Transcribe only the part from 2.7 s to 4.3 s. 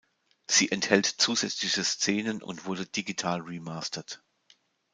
digital remastered.